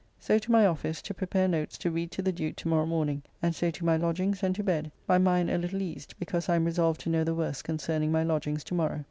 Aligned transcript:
So 0.19 0.39
to 0.39 0.51
my 0.51 0.65
office 0.65 0.99
to 1.03 1.13
prepare 1.13 1.47
notes 1.47 1.77
to 1.77 1.91
read 1.91 2.09
to 2.13 2.23
the 2.23 2.31
Duke 2.31 2.55
to 2.55 2.67
morrow 2.67 2.87
morning, 2.87 3.21
and 3.39 3.53
so 3.53 3.69
to 3.69 3.85
my 3.85 3.97
lodgings 3.97 4.41
and 4.41 4.55
to 4.55 4.63
bed, 4.63 4.91
my 5.07 5.19
mind 5.19 5.51
a 5.51 5.59
little 5.59 5.79
eased 5.83 6.15
because 6.17 6.49
I 6.49 6.55
am 6.55 6.65
resolved 6.65 7.01
to 7.01 7.09
know 7.11 7.23
the 7.23 7.35
worst 7.35 7.63
concerning 7.65 8.11
my 8.11 8.23
lodgings 8.23 8.63
tomorrow. 8.63 8.99